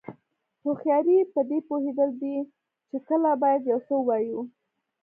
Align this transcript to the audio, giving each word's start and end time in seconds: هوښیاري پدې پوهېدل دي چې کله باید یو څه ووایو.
هوښیاري 0.63 1.17
پدې 1.33 1.59
پوهېدل 1.67 2.11
دي 2.21 2.37
چې 2.89 2.97
کله 3.07 3.29
باید 3.43 3.61
یو 3.71 3.79
څه 3.87 3.93
ووایو. 3.97 4.39